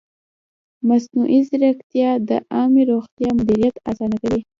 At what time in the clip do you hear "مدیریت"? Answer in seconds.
3.39-3.75